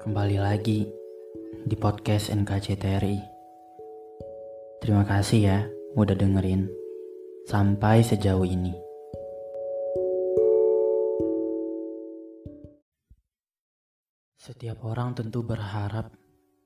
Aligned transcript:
Kembali 0.00 0.40
lagi 0.40 0.88
di 1.68 1.76
podcast 1.76 2.32
NKCTRI. 2.32 3.20
Terima 4.80 5.04
kasih 5.04 5.40
ya 5.44 5.68
udah 5.92 6.16
dengerin 6.16 6.72
sampai 7.44 8.00
sejauh 8.00 8.48
ini. 8.48 8.72
Setiap 14.40 14.88
orang 14.88 15.12
tentu 15.12 15.44
berharap 15.44 16.16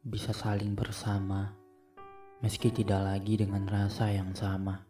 bisa 0.00 0.32
saling 0.32 0.72
bersama, 0.72 1.52
meski 2.40 2.72
tidak 2.72 3.04
lagi 3.12 3.36
dengan 3.36 3.68
rasa 3.68 4.08
yang 4.08 4.32
sama. 4.32 4.88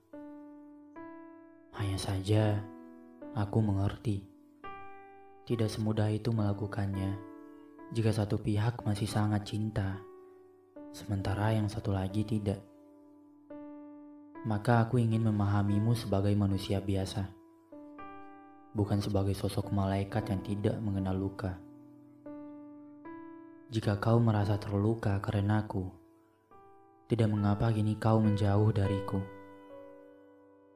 Hanya 1.74 1.98
saja, 1.98 2.62
aku 3.34 3.58
mengerti, 3.58 4.22
tidak 5.42 5.74
semudah 5.74 6.06
itu 6.14 6.30
melakukannya 6.30 7.27
jika 7.88 8.12
satu 8.12 8.36
pihak 8.36 8.84
masih 8.84 9.08
sangat 9.08 9.48
cinta, 9.48 9.96
sementara 10.92 11.56
yang 11.56 11.72
satu 11.72 11.88
lagi 11.88 12.20
tidak. 12.20 12.60
Maka 14.44 14.84
aku 14.84 15.00
ingin 15.00 15.24
memahamimu 15.24 15.96
sebagai 15.96 16.36
manusia 16.36 16.84
biasa, 16.84 17.32
bukan 18.76 19.00
sebagai 19.00 19.32
sosok 19.32 19.72
malaikat 19.72 20.20
yang 20.28 20.44
tidak 20.44 20.76
mengenal 20.84 21.16
luka. 21.16 21.56
Jika 23.72 23.96
kau 23.96 24.20
merasa 24.20 24.60
terluka 24.60 25.16
karena 25.24 25.64
aku, 25.64 25.88
tidak 27.08 27.32
mengapa 27.32 27.72
kini 27.72 27.96
kau 27.96 28.20
menjauh 28.20 28.68
dariku. 28.68 29.20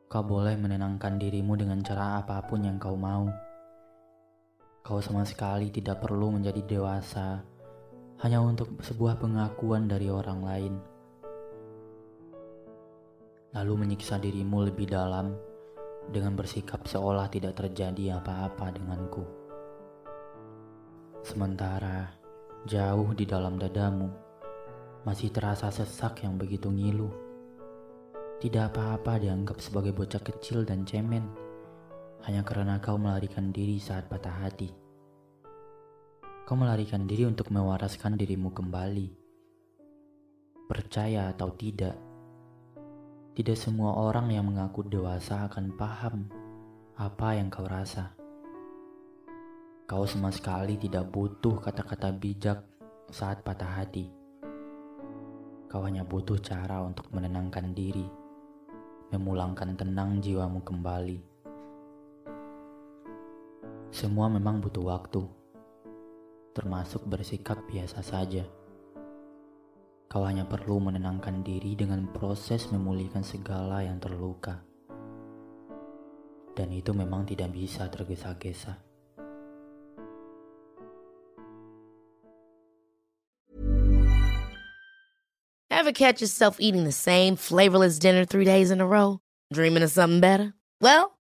Kau 0.08 0.24
boleh 0.24 0.56
menenangkan 0.56 1.20
dirimu 1.20 1.60
dengan 1.60 1.84
cara 1.84 2.24
apa 2.24 2.40
pun 2.48 2.64
yang 2.64 2.80
kau 2.80 2.96
mau. 2.96 3.51
Kau 4.82 4.98
sama 4.98 5.22
sekali 5.22 5.70
tidak 5.70 6.02
perlu 6.02 6.34
menjadi 6.34 6.58
dewasa 6.66 7.38
hanya 8.26 8.42
untuk 8.42 8.82
sebuah 8.82 9.14
pengakuan 9.14 9.86
dari 9.86 10.10
orang 10.10 10.40
lain. 10.42 10.74
Lalu 13.54 13.72
menyiksa 13.78 14.18
dirimu 14.18 14.66
lebih 14.66 14.90
dalam 14.90 15.38
dengan 16.10 16.34
bersikap 16.34 16.82
seolah 16.82 17.30
tidak 17.30 17.62
terjadi 17.62 18.18
apa-apa 18.18 18.74
denganku. 18.74 19.22
Sementara 21.22 22.18
jauh 22.66 23.14
di 23.14 23.22
dalam 23.22 23.62
dadamu, 23.62 24.10
masih 25.06 25.30
terasa 25.30 25.70
sesak 25.70 26.26
yang 26.26 26.34
begitu 26.34 26.66
ngilu. 26.66 27.06
Tidak 28.42 28.74
apa-apa 28.74 29.22
dianggap 29.22 29.62
sebagai 29.62 29.94
bocah 29.94 30.18
kecil 30.26 30.66
dan 30.66 30.82
cemen, 30.82 31.22
hanya 32.22 32.46
karena 32.46 32.78
kau 32.78 32.94
melarikan 32.94 33.50
diri 33.50 33.82
saat 33.82 34.06
patah 34.06 34.46
hati. 34.46 34.70
Kau 36.46 36.54
melarikan 36.54 37.02
diri 37.02 37.26
untuk 37.26 37.50
mewaraskan 37.50 38.14
dirimu 38.14 38.54
kembali. 38.54 39.10
Percaya 40.70 41.34
atau 41.34 41.50
tidak, 41.58 41.98
tidak 43.34 43.58
semua 43.58 43.98
orang 43.98 44.30
yang 44.30 44.46
mengaku 44.46 44.86
dewasa 44.86 45.50
akan 45.50 45.74
paham 45.74 46.30
apa 46.94 47.34
yang 47.34 47.50
kau 47.50 47.66
rasa. 47.66 48.14
Kau 49.90 50.06
sama 50.06 50.30
sekali 50.30 50.78
tidak 50.78 51.10
butuh 51.10 51.58
kata-kata 51.58 52.14
bijak 52.14 52.62
saat 53.10 53.42
patah 53.42 53.82
hati. 53.82 54.06
Kau 55.66 55.82
hanya 55.82 56.06
butuh 56.06 56.38
cara 56.38 56.86
untuk 56.86 57.10
menenangkan 57.10 57.74
diri, 57.74 58.06
memulangkan 59.10 59.74
tenang 59.74 60.22
jiwamu 60.22 60.62
kembali. 60.62 61.31
Semua 63.92 64.24
memang 64.32 64.64
butuh 64.64 64.88
waktu, 64.88 65.20
termasuk 66.56 67.04
bersikap 67.04 67.60
biasa 67.68 68.00
saja. 68.00 68.40
Kau 70.08 70.24
hanya 70.24 70.48
perlu 70.48 70.80
menenangkan 70.80 71.44
diri 71.44 71.76
dengan 71.76 72.08
proses 72.08 72.72
memulihkan 72.72 73.20
segala 73.20 73.84
yang 73.84 74.00
terluka. 74.00 74.64
Dan 76.56 76.72
itu 76.72 76.96
memang 76.96 77.28
tidak 77.28 77.52
bisa 77.52 77.92
tergesa-gesa. 77.92 78.80
Ever 85.68 85.92
catch 85.92 86.24
yourself 86.24 86.56
eating 86.56 86.88
the 86.88 86.96
same 86.96 87.36
flavorless 87.36 88.00
dinner 88.00 88.24
three 88.24 88.48
days 88.48 88.72
in 88.72 88.80
a 88.80 88.88
row? 88.88 89.20
Dreaming 89.52 89.84
of 89.84 89.92
something 89.92 90.24
better? 90.24 90.56
Well, 90.80 91.20